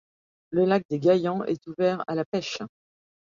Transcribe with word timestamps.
Le 0.49 0.65
lac 0.65 0.81
des 0.89 0.97
Gaillands 0.97 1.43
est 1.43 1.67
ouvert 1.67 2.03
à 2.07 2.15
la 2.15 2.25
pêche. 2.25 2.57